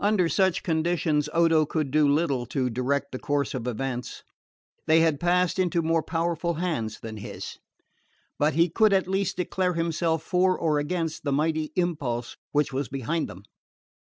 [0.00, 4.22] Under such conditions Odo could do little to direct the course of events.
[4.86, 7.58] They had passed into more powerful hands than his.
[8.38, 12.88] But he could at least declare himself for or against the mighty impulse which was
[12.88, 13.42] behind them.